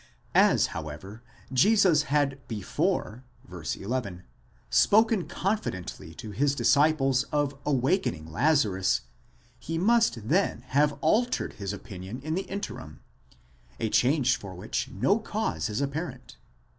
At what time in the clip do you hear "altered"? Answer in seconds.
11.01-11.53